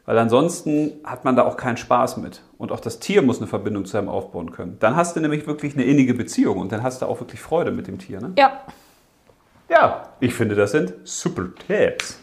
[0.06, 2.42] Weil ansonsten hat man da auch keinen Spaß mit.
[2.58, 4.76] Und auch das Tier muss eine Verbindung zu einem aufbauen können.
[4.78, 7.72] Dann hast du nämlich wirklich eine innige Beziehung und dann hast du auch wirklich Freude
[7.72, 8.20] mit dem Tier.
[8.20, 8.32] Ne?
[8.38, 8.60] Ja.
[9.68, 12.20] Ja, ich finde, das sind super Tipps.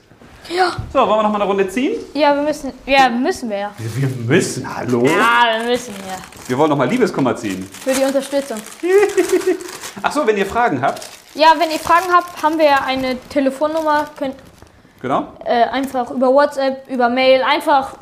[0.49, 0.71] Ja.
[0.91, 1.99] So, wollen wir noch mal eine Runde ziehen?
[2.13, 2.73] Ja, wir müssen.
[2.85, 3.71] Ja, müssen wir ja.
[3.77, 5.05] Wir müssen, hallo?
[5.05, 6.17] Ja, wir müssen ja.
[6.47, 7.69] Wir wollen noch mal Liebeskummer ziehen.
[7.83, 8.57] Für die Unterstützung.
[10.01, 11.01] Ach so, wenn ihr Fragen habt,
[11.35, 14.09] Ja, wenn ihr Fragen habt, haben wir eine Telefonnummer.
[14.17, 14.35] Könnt
[15.01, 15.33] genau.
[15.45, 17.95] äh, einfach über WhatsApp, über Mail, einfach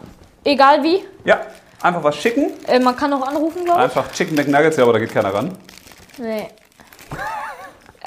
[0.44, 1.04] egal wie.
[1.26, 1.42] Ja,
[1.82, 2.52] einfach was schicken.
[2.68, 3.84] Äh, man kann auch anrufen, glaube ich.
[3.84, 5.58] Einfach Chicken McNuggets, ja, aber da geht keiner ran.
[6.18, 6.48] Nee.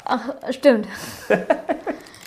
[0.05, 0.19] Ach,
[0.49, 0.87] stimmt.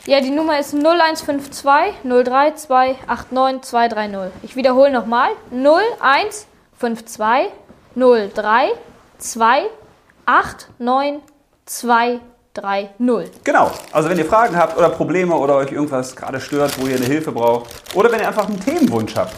[0.06, 2.96] ja, die Nummer ist 0152 032
[3.30, 4.32] 89 230.
[4.42, 5.30] Ich wiederhole nochmal.
[5.50, 7.52] 0152
[7.94, 8.72] 032
[10.78, 11.22] 89
[11.66, 13.44] 230.
[13.44, 13.70] Genau.
[13.92, 17.04] Also wenn ihr Fragen habt oder Probleme oder euch irgendwas gerade stört, wo ihr eine
[17.06, 17.68] Hilfe braucht.
[17.94, 19.34] Oder wenn ihr einfach einen Themenwunsch habt.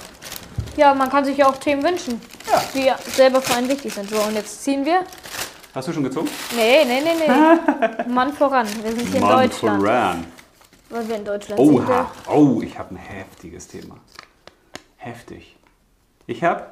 [0.76, 2.62] Ja, man kann sich ja auch Themen wünschen, Ja.
[2.74, 4.08] die selber für einen wichtig sind.
[4.10, 5.00] So, und jetzt ziehen wir.
[5.74, 6.28] Hast du schon gezogen?
[6.54, 7.28] Nee, nee, nee, nee.
[8.12, 8.66] Mann voran.
[8.82, 9.82] Wir sind hier in Deutschland.
[9.82, 10.24] voran.
[10.90, 11.74] Weil wir in Deutschland sind.
[11.74, 12.10] Oha.
[12.30, 13.96] Oh, ich habe ein heftiges Thema.
[14.96, 15.56] Heftig.
[16.26, 16.66] Ich habe,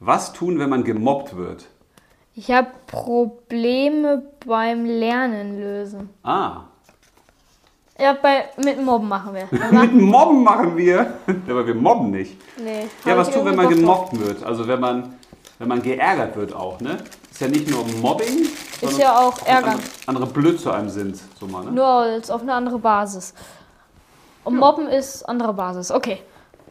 [0.00, 1.66] was tun, wenn man gemobbt wird?
[2.34, 6.10] Ich habe Probleme beim Lernen lösen.
[6.22, 6.64] Ah,
[7.98, 9.48] Ja, bei, mit Mobben machen wir.
[9.80, 11.14] mit Mobben machen wir.
[11.48, 12.36] Aber wir mobben nicht.
[12.62, 14.44] nee, Ja, was tun, wenn man gemobbt wird?
[14.44, 15.14] Also wenn man,
[15.58, 16.98] wenn man geärgert wird auch, ne?
[17.36, 18.46] Ist ja nicht nur Mobbing,
[18.80, 19.72] sondern ja auch Ärgern.
[19.72, 21.70] Andere, andere blöd zu einem sind, so mal, ne?
[21.70, 23.34] Nur als auf eine andere Basis.
[24.42, 25.90] Und Mobben ist andere Basis.
[25.90, 26.22] Okay,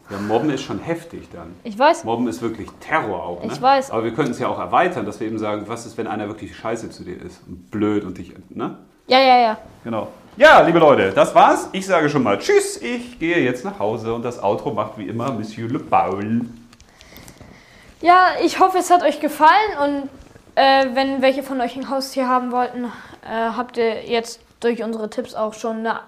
[0.09, 1.53] Ja, Mobben ist schon heftig dann.
[1.63, 2.03] ich weiß.
[2.03, 3.51] Mobben ist wirklich Terror auch, ne?
[3.53, 3.91] Ich weiß.
[3.91, 6.27] Aber wir könnten es ja auch erweitern, dass wir eben sagen, was ist, wenn einer
[6.29, 8.79] wirklich scheiße zu dir ist und blöd und dich, ne?
[9.05, 9.57] Ja, ja, ja.
[9.83, 10.07] Genau.
[10.35, 11.69] Ja, liebe Leute, das war's.
[11.73, 12.77] Ich sage schon mal Tschüss.
[12.81, 16.41] Ich gehe jetzt nach Hause und das Outro macht wie immer Monsieur Le Paul.
[18.01, 20.09] Ja, ich hoffe, es hat euch gefallen und
[20.55, 22.89] äh, wenn welche von euch ein Haustier haben wollten, äh,
[23.55, 25.99] habt ihr jetzt durch unsere Tipps auch schon eine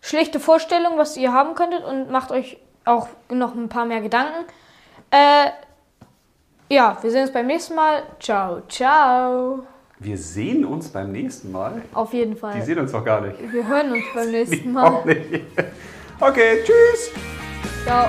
[0.00, 4.44] schlichte Vorstellung, was ihr haben könntet und macht euch auch noch ein paar mehr Gedanken.
[5.10, 5.50] Äh,
[6.72, 8.02] ja, wir sehen uns beim nächsten Mal.
[8.20, 9.64] Ciao, ciao.
[9.98, 11.82] Wir sehen uns beim nächsten Mal.
[11.92, 12.62] Auf jeden Die Fall.
[12.62, 13.36] sehen uns doch gar nicht.
[13.52, 15.14] Wir hören uns beim nächsten Auch Mal.
[15.14, 15.44] nicht.
[16.20, 17.10] Okay, tschüss.
[17.84, 18.08] Ciao.